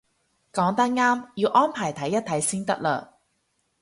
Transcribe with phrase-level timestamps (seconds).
[0.51, 3.07] 講得啱，要安排睇一睇先得嘞